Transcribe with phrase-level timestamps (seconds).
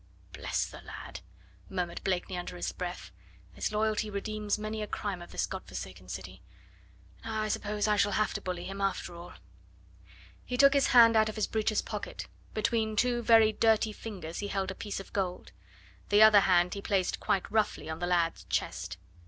[0.33, 1.19] "Bless the lad,"
[1.69, 3.11] murmured Blakeney under his breath;
[3.53, 6.41] "his loyalty redeems many a crime of this God forsaken city.
[7.23, 9.33] Now I suppose I shall have to bully him, after all."
[10.43, 14.47] He took his hand out of his breeches pocket; between two very dirty fingers he
[14.47, 15.51] held a piece of gold.
[16.09, 18.97] The other hand he placed quite roughly on the lad's chest.